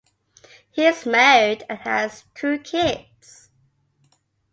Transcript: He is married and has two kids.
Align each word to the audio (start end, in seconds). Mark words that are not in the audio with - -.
He 0.71 0.83
is 0.87 1.05
married 1.05 1.63
and 1.69 1.77
has 1.77 2.23
two 2.33 2.57
kids. 2.57 3.51